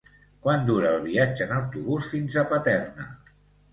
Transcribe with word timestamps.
Quant 0.45 0.63
dura 0.69 0.93
el 0.93 1.03
viatge 1.03 1.47
en 1.47 1.53
autobús 1.57 2.09
fins 2.15 2.39
a 2.43 2.47
Paterna? 2.55 3.11